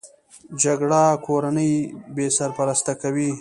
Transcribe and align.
جګړه 0.63 1.03
کورنۍ 1.25 1.73
بې 2.15 2.27
سرپرسته 2.37 2.93
کوي 3.01 3.29